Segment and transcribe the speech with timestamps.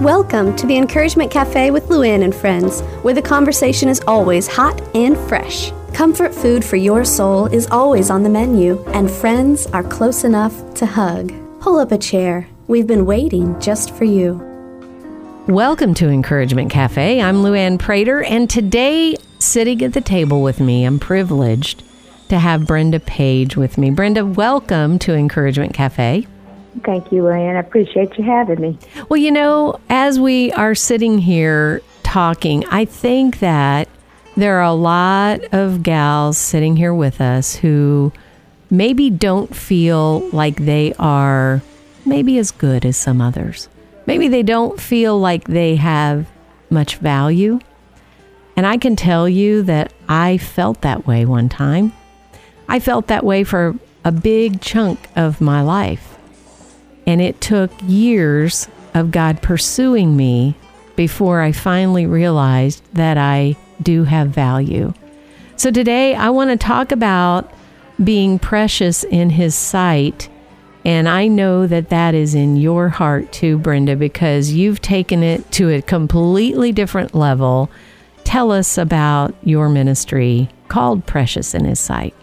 [0.00, 4.80] Welcome to the Encouragement Cafe with Luann and friends, where the conversation is always hot
[4.94, 5.72] and fresh.
[5.92, 10.72] Comfort food for your soul is always on the menu, and friends are close enough
[10.74, 11.32] to hug.
[11.58, 12.46] Pull up a chair.
[12.68, 14.34] We've been waiting just for you.
[15.48, 17.20] Welcome to Encouragement Cafe.
[17.20, 21.82] I'm Luann Prater, and today, sitting at the table with me, I'm privileged
[22.28, 23.90] to have Brenda Page with me.
[23.90, 26.28] Brenda, welcome to Encouragement Cafe.
[26.84, 27.56] Thank you, Anne.
[27.56, 28.78] I appreciate you having me.
[29.08, 33.88] Well, you know, as we are sitting here talking, I think that
[34.36, 38.12] there are a lot of gals sitting here with us who
[38.70, 41.62] maybe don't feel like they are
[42.06, 43.68] maybe as good as some others.
[44.06, 46.26] Maybe they don't feel like they have
[46.70, 47.58] much value.
[48.56, 51.92] And I can tell you that I felt that way one time.
[52.68, 56.07] I felt that way for a big chunk of my life.
[57.08, 60.54] And it took years of God pursuing me
[60.94, 64.92] before I finally realized that I do have value.
[65.56, 67.50] So today I want to talk about
[68.04, 70.28] being precious in His sight.
[70.84, 75.50] And I know that that is in your heart too, Brenda, because you've taken it
[75.52, 77.70] to a completely different level.
[78.24, 82.14] Tell us about your ministry called Precious in His Sight.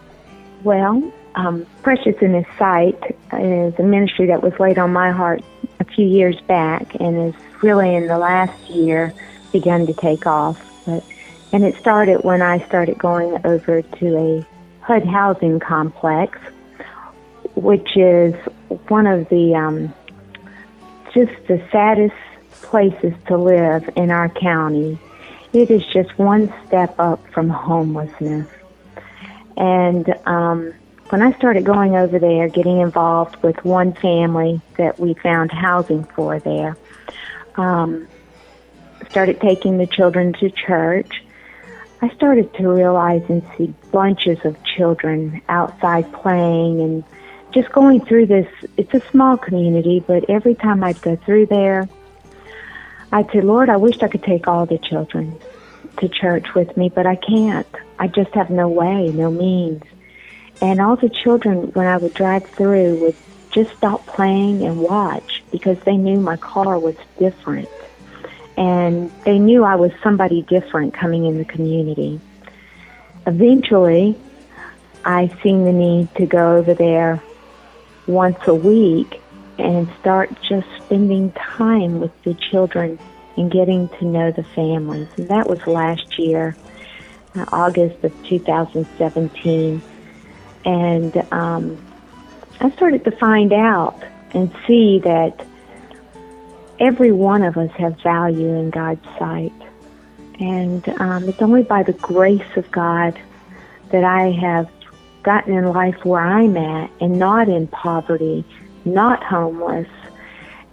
[0.63, 3.01] Well, um, Precious in His Sight
[3.33, 5.43] is a ministry that was laid on my heart
[5.79, 9.13] a few years back and is really in the last year
[9.51, 10.61] begun to take off.
[10.85, 11.03] But,
[11.51, 14.45] and it started when I started going over to a
[14.81, 16.37] HUD housing complex,
[17.55, 18.33] which is
[18.87, 19.93] one of the um,
[21.13, 22.15] just the saddest
[22.61, 24.97] places to live in our county.
[25.53, 28.47] It is just one step up from homelessness.
[29.57, 30.73] And um,
[31.09, 36.03] when I started going over there, getting involved with one family that we found housing
[36.03, 36.77] for there,
[37.55, 38.07] um,
[39.09, 41.23] started taking the children to church,
[42.01, 47.03] I started to realize and see bunches of children outside playing and
[47.53, 48.47] just going through this.
[48.77, 51.87] It's a small community, but every time I'd go through there,
[53.11, 55.37] I'd say, Lord, I wish I could take all the children
[55.97, 57.67] to church with me, but I can't.
[57.97, 59.83] I just have no way, no means.
[60.61, 63.15] And all the children, when I would drive through, would
[63.51, 67.69] just stop playing and watch because they knew my car was different.
[68.57, 72.19] And they knew I was somebody different coming in the community.
[73.27, 74.17] Eventually,
[75.03, 77.21] I seen the need to go over there
[78.07, 79.21] once a week
[79.57, 82.99] and start just spending time with the children
[83.37, 85.07] and getting to know the families.
[85.17, 86.55] And that was last year,
[87.35, 89.81] uh, August of 2017
[90.65, 91.77] and um,
[92.59, 95.45] I started to find out and see that
[96.79, 99.53] every one of us have value in God's sight.
[100.39, 103.17] And um, it's only by the grace of God
[103.91, 104.69] that I have
[105.23, 108.43] gotten in life where I'm at and not in poverty,
[108.83, 109.87] not homeless,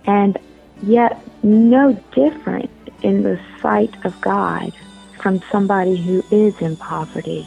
[0.07, 0.37] and
[0.83, 2.71] yet no different
[3.03, 4.73] in the sight of God
[5.19, 7.47] from somebody who is in poverty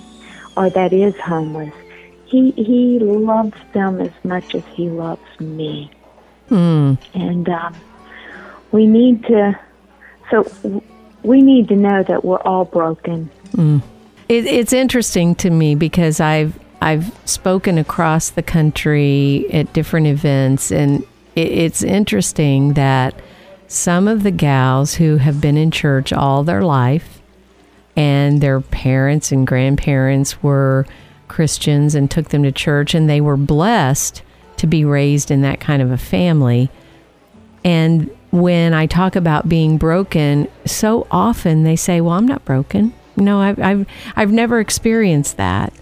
[0.55, 1.73] or that is homeless
[2.25, 5.91] he he loves them as much as he loves me.
[6.49, 6.95] Hmm.
[7.13, 7.75] And um,
[8.71, 9.59] we need to.
[10.29, 10.81] So
[11.23, 13.29] we need to know that we're all broken.
[13.51, 13.81] Mm.
[14.27, 20.71] It, it's interesting to me because I've I've spoken across the country at different events,
[20.71, 21.03] and
[21.35, 23.15] it, it's interesting that
[23.67, 27.21] some of the gals who have been in church all their life,
[27.95, 30.85] and their parents and grandparents were
[31.27, 34.21] Christians and took them to church, and they were blessed
[34.57, 36.69] to be raised in that kind of a family.
[37.63, 42.93] And when I talk about being broken, so often they say, "Well, I'm not broken.
[43.17, 45.73] No, I've I've, I've never experienced that."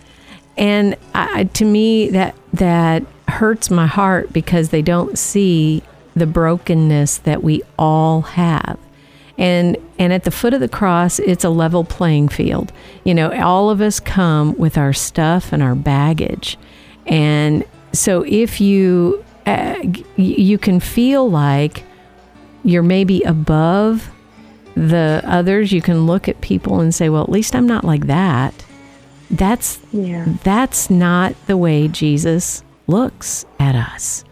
[0.56, 5.82] And I, to me, that that hurts my heart because they don't see
[6.16, 8.78] the brokenness that we all have
[9.38, 12.72] and and at the foot of the cross it's a level playing field.
[13.04, 16.58] You know all of us come with our stuff and our baggage.
[17.06, 19.82] And so if you uh,
[20.16, 21.84] you can feel like
[22.64, 24.10] you're maybe above
[24.76, 28.08] the others you can look at people and say well at least i'm not like
[28.08, 28.54] that.
[29.32, 30.26] That's yeah.
[30.44, 34.24] that's not the way jesus looks at us.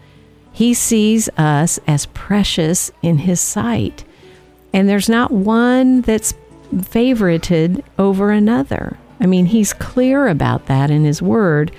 [0.52, 4.04] He sees us as precious in his sight
[4.72, 6.34] and there's not one that's
[6.74, 8.96] favorited over another.
[9.20, 11.72] I mean, he's clear about that in his word.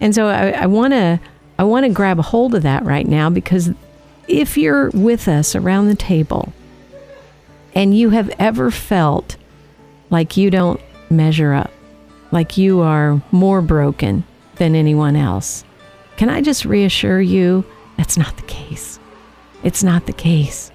[0.00, 1.20] And so I want to
[1.58, 3.70] I want to grab a hold of that right now because
[4.26, 6.52] if you're with us around the table
[7.74, 9.36] and you have ever felt
[10.10, 11.70] like you don't measure up,
[12.32, 14.24] like you are more broken
[14.56, 15.64] than anyone else,
[16.16, 17.64] can I just reassure you
[17.96, 18.98] that's not the case?
[19.62, 20.72] It's not the case.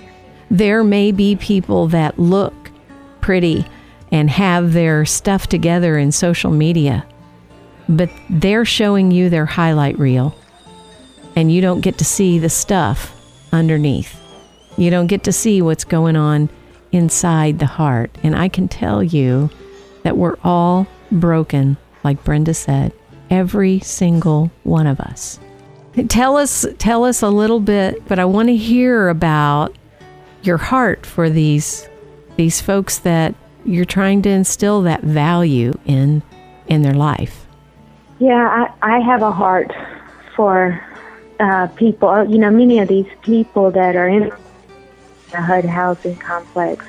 [0.49, 2.71] There may be people that look
[3.21, 3.65] pretty
[4.11, 7.05] and have their stuff together in social media,
[7.89, 10.35] but they're showing you their highlight reel,
[11.35, 13.13] and you don't get to see the stuff
[13.51, 14.19] underneath.
[14.77, 16.49] You don't get to see what's going on
[16.91, 18.11] inside the heart.
[18.23, 19.49] And I can tell you
[20.03, 22.93] that we're all broken, like Brenda said,
[23.29, 25.39] every single one of us.
[26.09, 29.75] Tell us tell us a little bit, but I want to hear about
[30.47, 31.87] your heart for these
[32.37, 33.35] these folks that
[33.65, 36.23] you're trying to instill that value in
[36.67, 37.45] in their life.
[38.19, 39.71] Yeah, I, I have a heart
[40.35, 40.83] for
[41.39, 42.25] uh, people.
[42.25, 44.31] You know, many of these people that are in
[45.31, 46.85] the HUD housing complex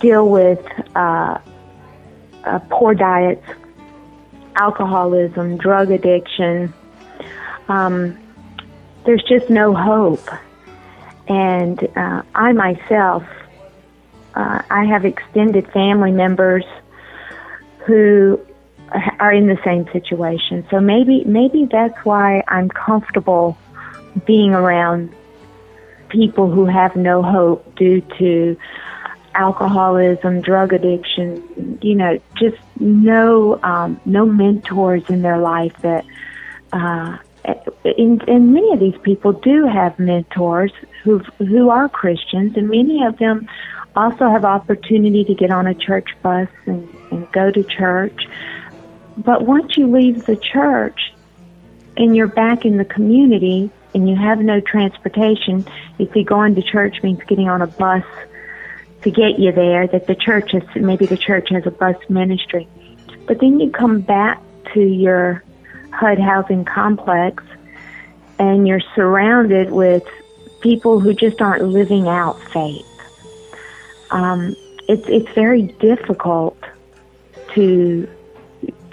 [0.00, 0.64] deal with
[0.96, 1.38] uh,
[2.44, 3.46] uh, poor diets,
[4.56, 6.72] alcoholism, drug addiction.
[7.68, 8.18] Um,
[9.04, 10.28] there's just no hope.
[11.28, 13.24] And uh, I myself,
[14.34, 16.64] uh, I have extended family members
[17.86, 18.40] who
[19.18, 20.66] are in the same situation.
[20.70, 23.56] So maybe maybe that's why I'm comfortable
[24.26, 25.14] being around
[26.08, 28.56] people who have no hope due to
[29.34, 36.04] alcoholism, drug addiction, you know, just no um, no mentors in their life that
[36.72, 40.72] uh, and, and many of these people do have mentors
[41.02, 43.48] who who are Christians, and many of them
[43.96, 48.26] also have opportunity to get on a church bus and, and go to church.
[49.16, 51.12] But once you leave the church
[51.96, 55.66] and you're back in the community and you have no transportation,
[55.98, 58.04] you see going to church means getting on a bus
[59.02, 62.66] to get you there, that the church has, maybe the church has a bus ministry.
[63.26, 64.40] But then you come back
[64.72, 65.42] to your
[66.02, 67.44] HUD housing complex
[68.40, 70.02] and you're surrounded with
[70.60, 72.84] people who just aren't living out faith.
[74.10, 74.56] Um,
[74.88, 76.58] it's it's very difficult
[77.54, 78.08] to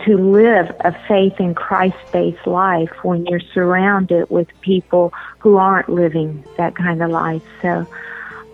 [0.06, 5.90] to live a faith in Christ based life when you're surrounded with people who aren't
[5.90, 7.42] living that kind of life.
[7.64, 7.88] So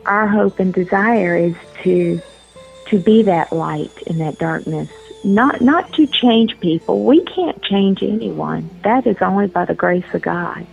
[0.06, 2.22] our hope and desire is to
[2.86, 4.90] to be that light in that darkness
[5.26, 10.06] not not to change people we can't change anyone that is only by the grace
[10.14, 10.66] of god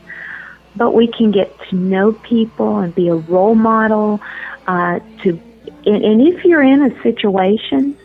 [0.76, 4.20] but we can get to know people and be a role model
[4.66, 5.40] uh, to
[5.86, 7.96] and, and if you're in a situation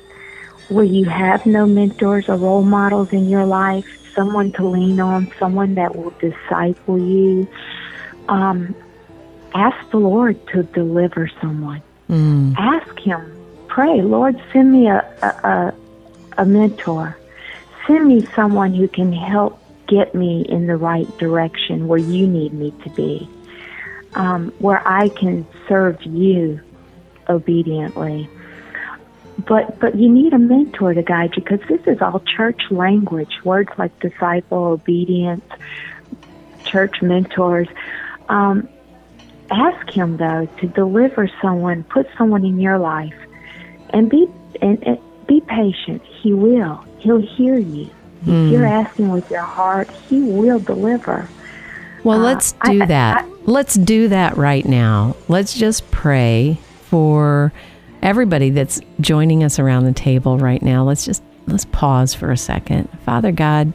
[0.69, 3.85] where you have no mentors or role models in your life
[4.15, 7.47] someone to lean on someone that will disciple you
[8.29, 8.75] um,
[9.53, 11.81] ask the Lord to deliver someone.
[12.09, 12.55] Mm.
[12.57, 13.33] Ask Him.
[13.67, 15.73] Pray, Lord, send me a, a,
[16.37, 17.17] a mentor.
[17.85, 22.53] Send me someone who can help get me in the right direction where you need
[22.53, 23.29] me to be,
[24.13, 26.59] um, where I can serve you
[27.29, 28.29] obediently.
[29.47, 33.31] But but you need a mentor to guide you because this is all church language.
[33.43, 35.45] Words like disciple, obedience,
[36.65, 37.67] church mentors.
[38.29, 38.67] Um,
[39.51, 43.15] ask him though to deliver someone, put someone in your life,
[43.91, 44.27] and be
[44.61, 46.01] and, and be patient.
[46.21, 46.83] He will.
[46.99, 47.89] He'll hear you.
[48.25, 48.47] Mm.
[48.47, 51.29] If you're asking with your heart, he will deliver.
[52.03, 53.23] Well, uh, let's do I, that.
[53.23, 55.15] I, let's do that right now.
[55.27, 56.57] Let's just pray
[56.89, 57.51] for
[58.01, 60.83] everybody that's joining us around the table right now.
[60.83, 62.89] Let's just let's pause for a second.
[63.05, 63.73] Father God,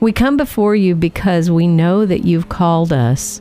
[0.00, 3.40] we come before you because we know that you've called us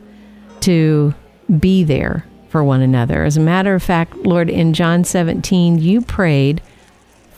[0.61, 1.13] to
[1.59, 3.23] be there for one another.
[3.23, 6.61] As a matter of fact, Lord, in John 17, you prayed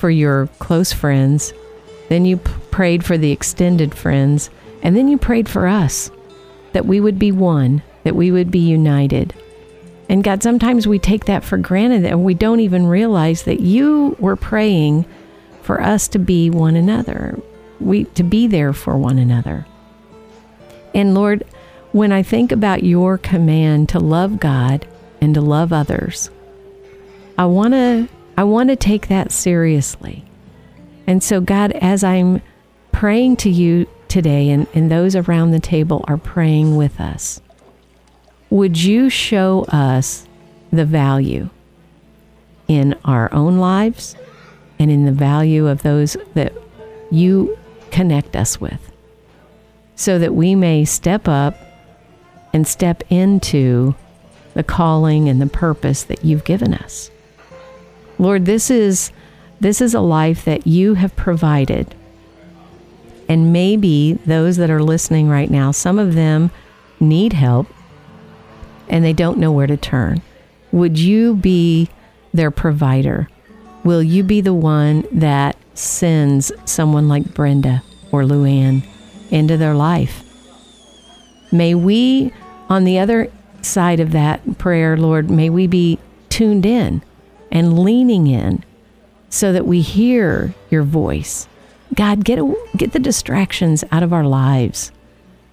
[0.04, 1.54] for your close friends,
[2.10, 4.50] then you p- prayed for the extended friends,
[4.82, 6.12] and then you prayed for us
[6.74, 9.34] that we would be one, that we would be united.
[10.10, 14.18] And God, sometimes we take that for granted and we don't even realize that you
[14.20, 15.06] were praying
[15.62, 17.40] for us to be one another,
[17.80, 19.66] we to be there for one another.
[20.94, 21.46] And Lord,
[21.94, 24.86] when I think about your command to love God
[25.22, 26.30] and to love others,
[27.38, 30.26] I want to I want to take that seriously.
[31.06, 32.42] And so God, as I'm
[32.92, 37.42] praying to you today and, and those around the table are praying with us,
[38.50, 40.28] would you show us
[40.72, 41.50] the value
[42.68, 44.16] in our own lives
[44.80, 46.54] and in the value of those that
[47.12, 47.58] you
[47.92, 48.92] connect us with
[49.96, 51.56] so that we may step up
[52.54, 53.96] and step into
[54.54, 57.10] the calling and the purpose that you've given us.
[58.24, 59.12] Lord, this is
[59.60, 61.94] this is a life that you have provided.
[63.30, 66.52] And maybe those that are listening right now, some of them
[67.00, 67.68] need help
[68.90, 70.22] and they don't know where to turn.
[70.72, 71.90] Would you be
[72.34, 73.30] their provider?
[73.84, 78.86] Will you be the one that sends someone like Brenda or Luann
[79.32, 80.24] into their life?
[81.52, 82.34] May we,
[82.70, 86.00] on the other side of that prayer, Lord, may we be
[86.30, 87.02] tuned in
[87.54, 88.66] and leaning in
[89.30, 91.48] so that we hear your voice.
[91.94, 92.40] God, get,
[92.76, 94.92] get the distractions out of our lives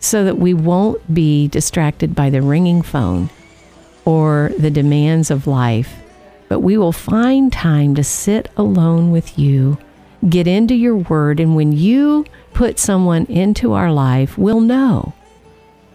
[0.01, 3.29] so that we won't be distracted by the ringing phone
[4.07, 5.97] or the demands of life,
[6.49, 9.77] but we will find time to sit alone with you,
[10.27, 15.13] get into your word, and when you put someone into our life, we'll know.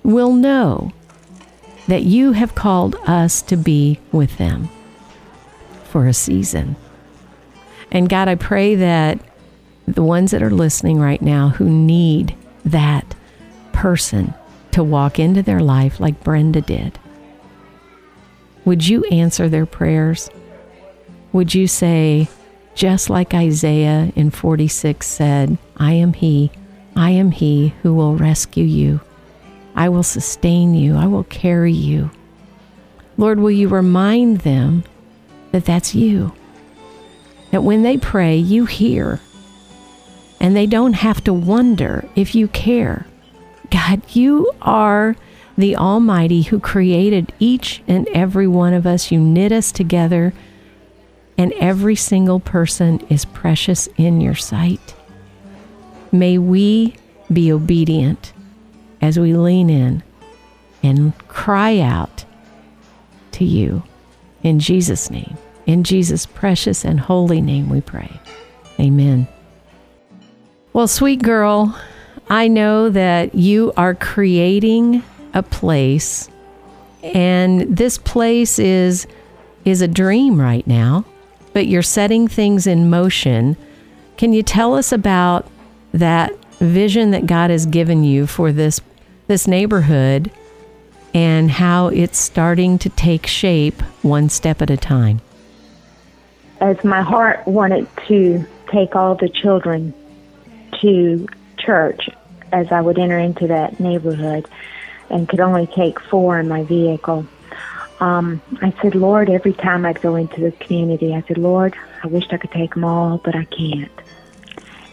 [0.03, 0.93] We'll know
[1.87, 4.69] that you have called us to be with them
[5.95, 6.75] for a season.
[7.89, 9.17] And God, I pray that
[9.87, 12.35] the ones that are listening right now who need
[12.65, 13.15] that
[13.71, 14.33] person
[14.71, 16.99] to walk into their life like Brenda did,
[18.65, 20.29] would you answer their prayers?
[21.31, 22.27] Would you say,
[22.73, 26.51] just like Isaiah in 46 said, I am He,
[26.97, 28.99] I am He who will rescue you.
[29.77, 32.11] I will sustain you, I will carry you.
[33.17, 34.83] Lord, will you remind them
[35.55, 36.33] that that's you.
[37.51, 39.21] That when they pray, you hear.
[40.41, 43.05] And they don't have to wonder if you care.
[43.71, 45.15] God, you are
[45.57, 49.13] the Almighty who created each and every one of us.
[49.13, 50.33] You knit us together,
[51.37, 54.93] and every single person is precious in your sight.
[56.11, 56.95] May we
[57.31, 58.33] be obedient
[59.01, 60.03] as we lean in
[60.83, 62.25] and cry out
[63.31, 63.83] to you
[64.43, 65.37] in Jesus' name.
[65.65, 68.19] In Jesus' precious and holy name we pray.
[68.79, 69.27] Amen.
[70.73, 71.77] Well, sweet girl,
[72.29, 75.03] I know that you are creating
[75.33, 76.29] a place
[77.13, 79.05] and this place is
[79.63, 81.05] is a dream right now,
[81.53, 83.57] but you're setting things in motion.
[84.17, 85.47] Can you tell us about
[85.93, 88.81] that vision that God has given you for this
[89.27, 90.31] this neighborhood
[91.13, 95.21] and how it's starting to take shape one step at a time?
[96.65, 98.43] As my heart wanted to
[98.73, 99.93] take all the children
[100.81, 101.27] to
[101.59, 102.09] church
[102.51, 104.47] as I would enter into that neighborhood
[105.11, 107.27] and could only take four in my vehicle.
[107.99, 112.07] Um, I said, Lord, every time I'd go into the community, I said, Lord, I
[112.07, 113.91] wished I could take them all, but I can't.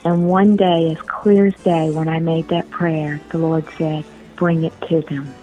[0.04, 4.04] And one day, as clear as day, when I made that prayer, the Lord said,
[4.36, 5.34] bring it to them.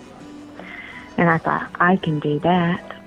[1.18, 2.99] And I thought, I can do that.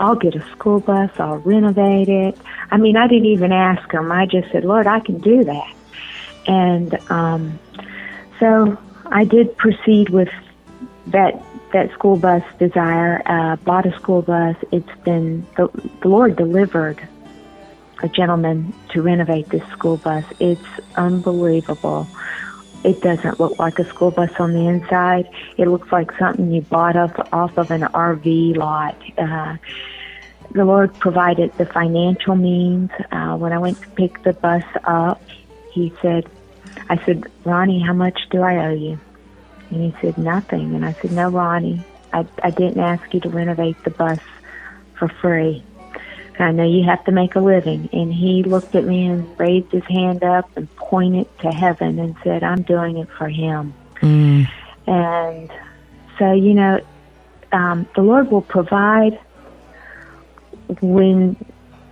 [0.00, 2.36] I'll get a school bus, I'll renovate it.
[2.70, 4.10] I mean, I didn't even ask him.
[4.10, 5.74] I just said, Lord, I can do that.
[6.46, 7.58] And um,
[8.38, 10.30] so I did proceed with
[11.08, 11.40] that
[11.72, 13.22] that school bus desire.
[13.26, 14.56] Uh, bought a school bus.
[14.72, 15.68] It's been the,
[16.00, 17.06] the Lord delivered
[18.02, 20.24] a gentleman to renovate this school bus.
[20.40, 20.64] It's
[20.96, 22.08] unbelievable.
[22.82, 25.28] It doesn't look like a school bus on the inside.
[25.58, 28.96] It looks like something you bought off, off of an RV lot.
[29.18, 29.56] Uh,
[30.52, 32.90] the Lord provided the financial means.
[33.12, 35.20] Uh, when I went to pick the bus up,
[35.72, 36.26] He said,
[36.88, 38.98] I said, Ronnie, how much do I owe you?
[39.70, 40.74] And he said, nothing.
[40.74, 44.18] And I said, no, Ronnie, I, I didn't ask you to renovate the bus
[44.98, 45.62] for free.
[46.42, 47.88] I know you have to make a living.
[47.92, 52.16] And he looked at me and raised his hand up and pointed to heaven and
[52.24, 53.74] said, I'm doing it for him.
[54.00, 54.48] Mm.
[54.86, 55.52] And
[56.18, 56.80] so, you know,
[57.52, 59.18] um, the Lord will provide
[60.80, 61.36] when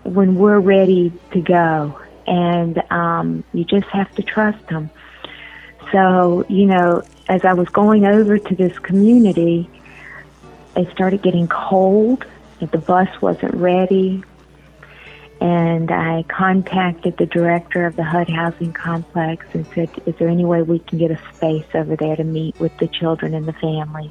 [0.04, 4.90] when we're ready to go, and um, you just have to trust Him.
[5.92, 9.68] So, you know, as I was going over to this community,
[10.76, 12.24] it started getting cold.
[12.60, 14.22] The bus wasn't ready
[15.40, 20.44] and I contacted the director of the HUD housing complex and said, Is there any
[20.44, 23.52] way we can get a space over there to meet with the children and the
[23.54, 24.10] families?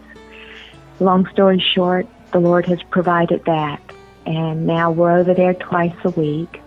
[0.99, 3.81] Long story short, the Lord has provided that,
[4.25, 6.61] and now we're over there twice a week.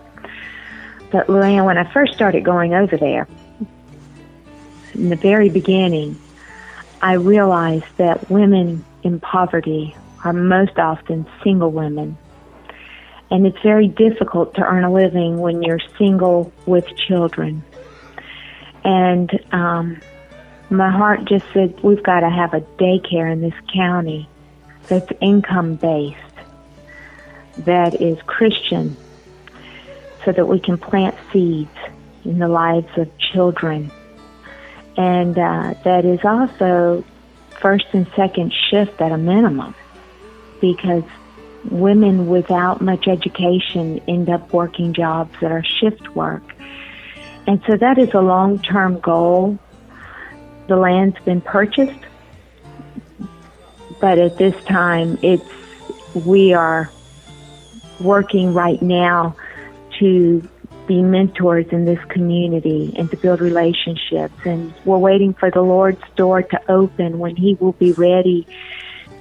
[1.11, 3.27] But Luann, when I first started going over there,
[4.93, 6.19] in the very beginning,
[7.01, 12.15] I realized that women in poverty are most often single women
[13.31, 17.63] and it's very difficult to earn a living when you're single with children.
[18.83, 20.01] And um,
[20.69, 24.27] my heart just said, we've got to have a daycare in this county
[24.87, 26.17] that's income based,
[27.59, 28.97] that is Christian,
[30.25, 31.69] so that we can plant seeds
[32.25, 33.91] in the lives of children.
[34.97, 37.05] And uh, that is also
[37.61, 39.73] first and second shift at a minimum
[40.59, 41.03] because
[41.69, 46.43] women without much education end up working jobs that are shift work.
[47.47, 49.57] And so that is a long term goal.
[50.67, 51.99] The land's been purchased,
[53.99, 55.43] but at this time, it's
[56.13, 56.91] we are
[57.99, 59.35] working right now
[59.99, 60.47] to
[60.87, 64.33] be mentors in this community and to build relationships.
[64.45, 68.47] And we're waiting for the Lord's door to open when He will be ready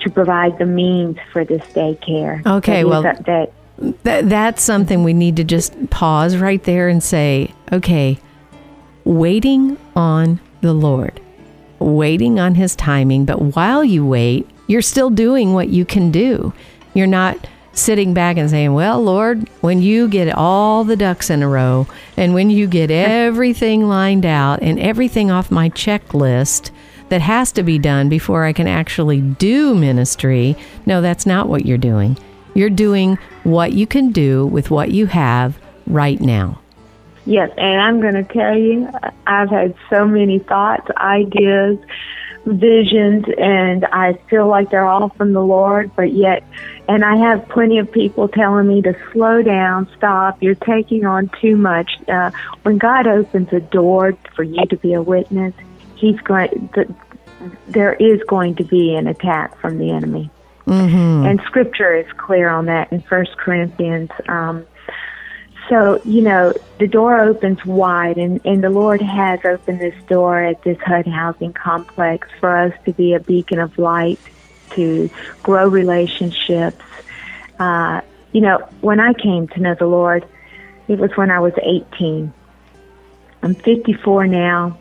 [0.00, 2.44] to provide the means for this daycare.
[2.46, 3.24] Okay, well, that
[4.02, 8.18] That, that's something we need to just pause right there and say, okay,
[9.04, 11.20] waiting on the Lord,
[11.78, 13.24] waiting on His timing.
[13.24, 16.52] But while you wait, you're still doing what you can do.
[16.94, 21.42] You're not sitting back and saying, well, Lord, when you get all the ducks in
[21.42, 26.70] a row and when you get everything lined out and everything off my checklist,
[27.10, 30.56] that has to be done before I can actually do ministry.
[30.86, 32.16] No, that's not what you're doing.
[32.54, 36.60] You're doing what you can do with what you have right now.
[37.26, 38.88] Yes, and I'm going to tell you,
[39.26, 41.78] I've had so many thoughts, ideas,
[42.46, 46.42] visions, and I feel like they're all from the Lord, but yet,
[46.88, 51.30] and I have plenty of people telling me to slow down, stop, you're taking on
[51.40, 51.90] too much.
[52.08, 52.30] Uh,
[52.62, 55.54] when God opens a door for you to be a witness,
[56.00, 56.92] He's going, the,
[57.68, 60.30] there is going to be an attack from the enemy.
[60.66, 61.26] Mm-hmm.
[61.26, 64.10] And scripture is clear on that in First Corinthians.
[64.28, 64.66] Um,
[65.68, 70.42] so, you know, the door opens wide, and, and the Lord has opened this door
[70.42, 74.18] at this HUD housing complex for us to be a beacon of light,
[74.70, 75.08] to
[75.42, 76.84] grow relationships.
[77.58, 78.00] Uh,
[78.32, 80.26] you know, when I came to know the Lord,
[80.88, 82.32] it was when I was 18.
[83.42, 84.78] I'm 54 now.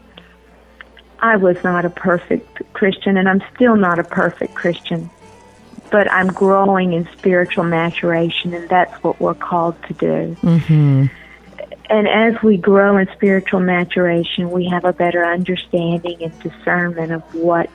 [1.22, 5.10] I was not a perfect Christian, and I'm still not a perfect Christian.
[5.92, 10.38] But I'm growing in spiritual maturation, and that's what we're called to do.
[10.42, 11.06] Mm-hmm.
[11.90, 17.24] And as we grow in spiritual maturation, we have a better understanding and discernment of
[17.34, 17.70] what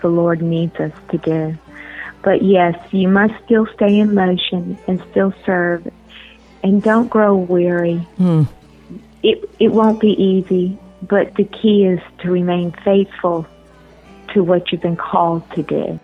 [0.00, 1.56] the Lord needs us to do.
[2.22, 5.90] But yes, you must still stay in motion and still serve,
[6.62, 8.06] and don't grow weary.
[8.18, 8.48] Mm.
[9.22, 13.46] It it won't be easy, but the key is to remain faithful
[14.34, 16.00] to what you've been called to do.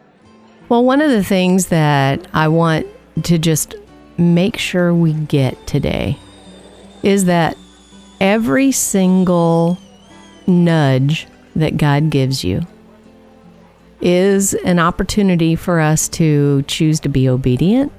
[0.68, 2.86] Well, one of the things that I want
[3.24, 3.74] to just
[4.18, 6.18] make sure we get today
[7.02, 7.56] is that
[8.20, 9.78] every single
[10.46, 12.62] nudge that God gives you
[14.00, 17.92] is an opportunity for us to choose to be obedient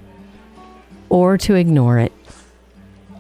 [1.10, 2.12] or to ignore it.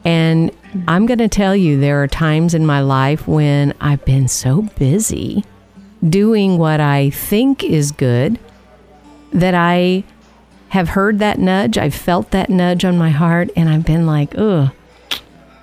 [0.03, 0.89] And Mm-hmm.
[0.89, 4.63] I'm going to tell you, there are times in my life when I've been so
[4.77, 5.45] busy
[6.07, 8.39] doing what I think is good
[9.31, 10.03] that I
[10.69, 11.77] have heard that nudge.
[11.77, 14.71] I've felt that nudge on my heart, and I've been like, ugh.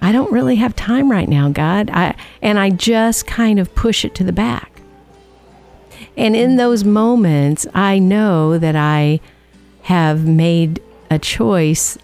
[0.01, 1.89] I don't really have time right now, God.
[1.91, 4.71] I and I just kind of push it to the back.
[6.17, 6.59] And in mm-hmm.
[6.59, 9.21] those moments, I know that I
[9.83, 11.97] have made a choice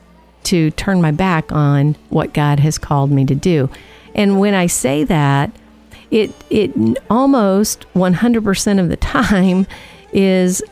[0.44, 3.70] to turn my back on what God has called me to do.
[4.14, 5.53] And when I say that,
[6.11, 6.72] it it
[7.09, 9.66] almost 100% of the time
[10.12, 10.62] is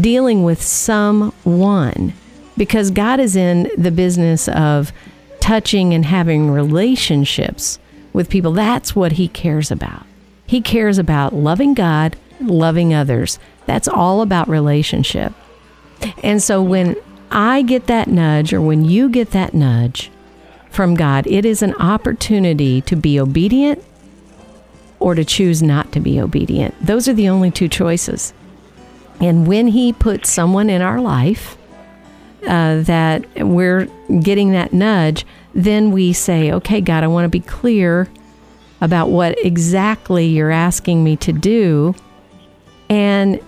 [0.00, 2.12] dealing with someone
[2.56, 4.92] because God is in the business of
[5.40, 7.78] touching and having relationships
[8.12, 8.52] with people.
[8.52, 10.06] That's what he cares about.
[10.46, 13.38] He cares about loving God, loving others.
[13.66, 15.32] That's all about relationship.
[16.22, 16.96] And so when
[17.30, 20.10] I get that nudge, or when you get that nudge
[20.70, 23.82] from God, it is an opportunity to be obedient
[24.98, 26.74] or to choose not to be obedient.
[26.84, 28.32] Those are the only two choices.
[29.20, 31.56] And when He puts someone in our life
[32.46, 33.86] uh, that we're
[34.20, 38.08] getting that nudge, then we say, okay, God, I want to be clear
[38.80, 41.94] about what exactly you're asking me to do.
[42.88, 43.40] And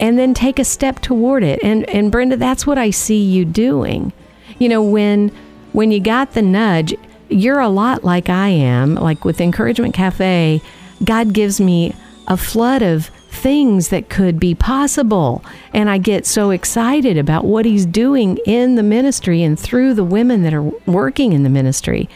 [0.00, 1.60] and then take a step toward it.
[1.62, 4.12] And and Brenda, that's what I see you doing.
[4.58, 5.30] You know, when
[5.72, 6.94] when you got the nudge,
[7.28, 10.60] you're a lot like I am, like with Encouragement Cafe,
[11.04, 11.94] God gives me
[12.26, 15.44] a flood of things that could be possible.
[15.72, 20.04] And I get so excited about what he's doing in the ministry and through the
[20.04, 22.08] women that are working in the ministry.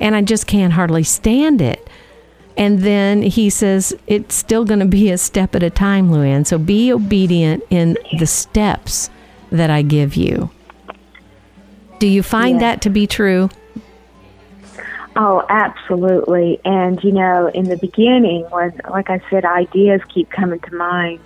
[0.00, 1.85] And I just can't hardly stand it.
[2.56, 6.46] And then he says, it's still going to be a step at a time, Luann.
[6.46, 9.10] So be obedient in the steps
[9.50, 10.50] that I give you.
[11.98, 12.60] Do you find Yes.
[12.60, 13.50] that to be true?
[15.16, 16.60] Oh, absolutely.
[16.64, 21.20] And, you know, in the beginning, when, like I said, ideas keep coming to mind,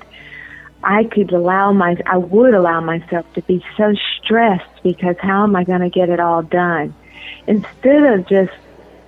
[0.85, 5.57] I could allow my, I would allow myself to be so stressed because how am
[5.57, 6.95] I going to get it all done?
[7.47, 8.53] Instead of just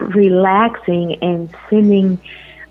[0.09, 2.21] relaxing and sending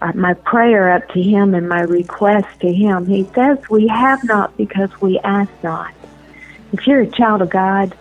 [0.02, 4.24] uh, my prayer up to Him and my request to Him, He says we have
[4.24, 5.94] not because we ask not.
[6.74, 7.96] If you're a child of God,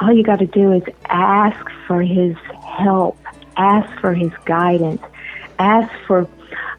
[0.00, 3.18] all you got to do is ask for His help,
[3.56, 5.02] ask for His guidance,
[5.58, 6.28] ask for,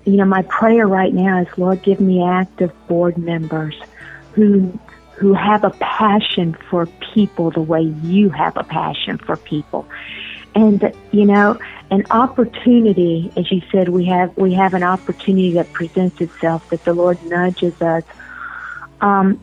[0.06, 3.76] you know, my prayer right now is, Lord, give me active board members
[4.34, 4.80] who
[5.18, 9.88] who have a passion for people the way you have a passion for people.
[10.56, 15.72] And you know, an opportunity, as you said, we have we have an opportunity that
[15.72, 18.04] presents itself that the Lord nudges us.
[19.02, 19.40] Um,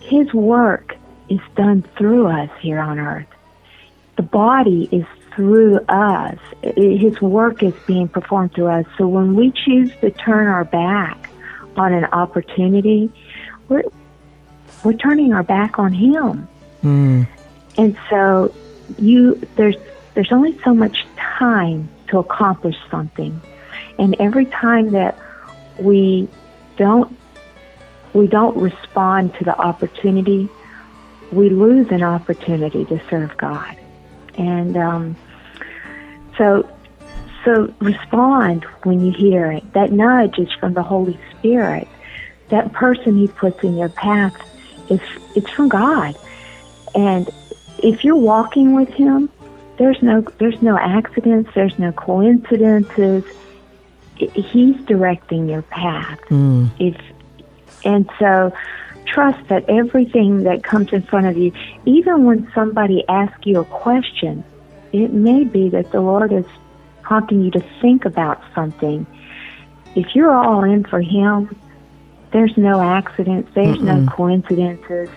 [0.00, 0.96] his work
[1.28, 3.26] is done through us here on earth.
[4.16, 6.38] The body is through us.
[6.62, 8.86] His work is being performed through us.
[8.96, 11.30] So when we choose to turn our back
[11.76, 13.12] on an opportunity,
[13.68, 13.84] we're
[14.82, 16.48] we're turning our back on Him.
[16.82, 17.28] Mm.
[17.76, 18.52] And so
[18.98, 19.76] you there's
[20.18, 21.06] there's only so much
[21.38, 23.40] time to accomplish something,
[24.00, 25.16] and every time that
[25.78, 26.26] we
[26.76, 27.16] don't
[28.14, 30.48] we don't respond to the opportunity,
[31.30, 33.76] we lose an opportunity to serve God.
[34.36, 35.16] And um,
[36.36, 36.68] so,
[37.44, 39.72] so respond when you hear it.
[39.74, 41.86] That nudge is from the Holy Spirit.
[42.48, 44.34] That person He puts in your path
[44.90, 44.98] is
[45.36, 46.18] it's from God.
[46.96, 47.30] And
[47.78, 49.30] if you're walking with Him,
[49.78, 51.50] there's no there's no accidents.
[51.54, 53.24] There's no coincidences.
[54.16, 56.20] He's directing your path.
[56.28, 56.70] Mm.
[56.78, 57.00] If
[57.84, 58.52] and so
[59.06, 61.52] trust that everything that comes in front of you,
[61.86, 64.44] even when somebody asks you a question,
[64.92, 66.44] it may be that the Lord is
[67.02, 69.06] prompting you to think about something.
[69.94, 71.56] If you're all in for Him,
[72.32, 74.04] there's no accidents, there's Mm-mm.
[74.04, 75.08] no coincidences.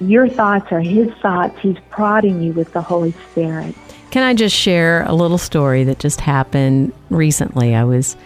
[0.00, 1.58] Your thoughts are His thoughts.
[1.60, 3.74] He's prodding you with the Holy Spirit.
[4.10, 7.74] Can I just share a little story that just happened recently?
[7.74, 8.16] I was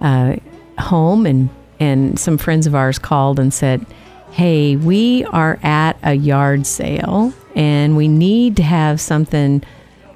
[0.00, 0.36] uh,
[0.78, 1.50] home and
[1.80, 3.84] and some friends of ours called and said,
[4.30, 9.62] Hey, we are at a yard sale and we need to have something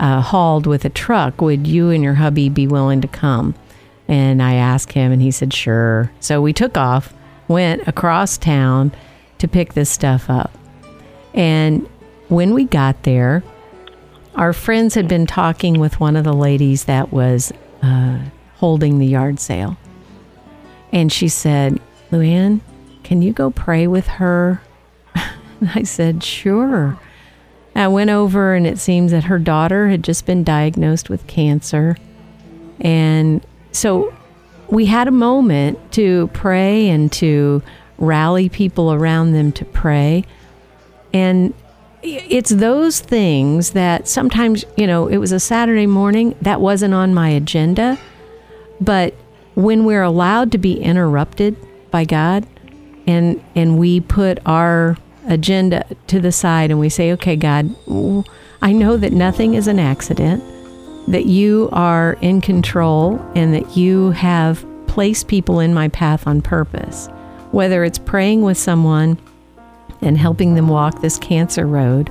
[0.01, 1.41] uh, hauled with a truck.
[1.41, 3.55] Would you and your hubby be willing to come?
[4.07, 6.11] And I asked him, and he said, Sure.
[6.19, 7.13] So we took off,
[7.47, 8.93] went across town
[9.39, 10.51] to pick this stuff up.
[11.39, 11.89] And
[12.27, 13.45] when we got there,
[14.35, 18.19] our friends had been talking with one of the ladies that was uh,
[18.57, 19.77] holding the yard sale.
[20.93, 22.61] And she said, Luann,
[23.05, 24.61] can you go pray with her?
[25.15, 26.99] and I said, Sure.
[27.75, 31.97] I went over, and it seems that her daughter had just been diagnosed with cancer.
[32.81, 34.13] And so
[34.69, 37.63] we had a moment to pray and to
[37.97, 40.25] rally people around them to pray.
[41.19, 41.53] And
[42.03, 47.13] it's those things that sometimes, you know, it was a Saturday morning, that wasn't on
[47.13, 47.99] my agenda.
[48.81, 49.15] But
[49.55, 51.57] when we're allowed to be interrupted
[51.91, 52.47] by God
[53.07, 57.75] and and we put our agenda to the side and we say, "Okay, God,
[58.63, 60.45] I know that nothing is an accident,
[61.09, 66.43] that you are in control and that you have placed people in my path on
[66.43, 67.09] purpose."
[67.51, 69.19] Whether it's praying with someone
[70.01, 72.11] and helping them walk this cancer road,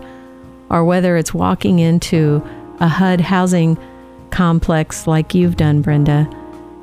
[0.69, 2.45] or whether it's walking into
[2.79, 3.77] a HUD housing
[4.29, 6.29] complex like you've done, Brenda,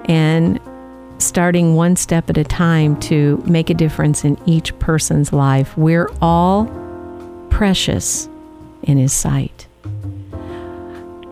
[0.06, 0.58] and
[1.18, 5.76] starting one step at a time to make a difference in each person's life.
[5.76, 6.66] We're all
[7.50, 8.28] precious
[8.82, 9.66] in His sight.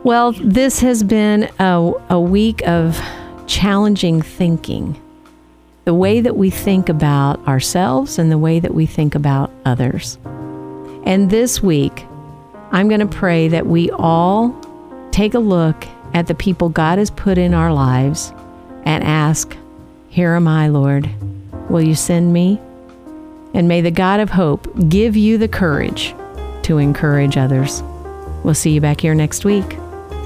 [0.04, 3.00] Well, this has been a, a week of
[3.46, 5.00] challenging thinking.
[5.84, 10.18] The way that we think about ourselves and the way that we think about others.
[11.04, 12.06] And this week,
[12.70, 14.56] I'm going to pray that we all
[15.10, 18.32] take a look at the people God has put in our lives
[18.84, 19.56] and ask,
[20.08, 21.10] Here am I, Lord.
[21.68, 22.60] Will you send me?
[23.54, 26.14] And may the God of hope give you the courage
[26.62, 27.82] to encourage others.
[28.44, 29.76] We'll see you back here next week.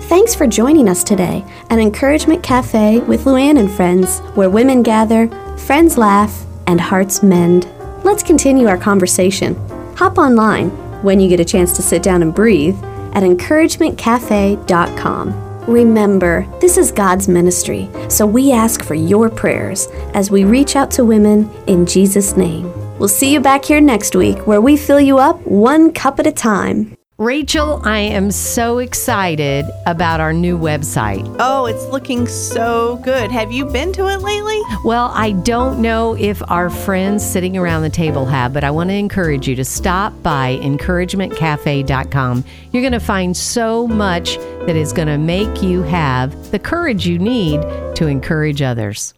[0.02, 5.26] Thanks for joining us today at Encouragement Cafe with Luann and friends, where women gather,
[5.56, 7.68] friends laugh, and hearts mend.
[8.04, 9.54] Let's continue our conversation.
[9.96, 10.68] Hop online
[11.02, 12.76] when you get a chance to sit down and breathe
[13.12, 15.42] at encouragementcafe.com.
[15.66, 20.92] Remember, this is God's ministry, so we ask for your prayers as we reach out
[20.92, 22.72] to women in Jesus' name.
[22.98, 26.26] We'll see you back here next week where we fill you up one cup at
[26.26, 26.95] a time.
[27.18, 31.24] Rachel, I am so excited about our new website.
[31.40, 33.30] Oh, it's looking so good.
[33.30, 34.60] Have you been to it lately?
[34.84, 38.90] Well, I don't know if our friends sitting around the table have, but I want
[38.90, 42.44] to encourage you to stop by encouragementcafe.com.
[42.72, 47.06] You're going to find so much that is going to make you have the courage
[47.06, 47.62] you need
[47.96, 49.14] to encourage others.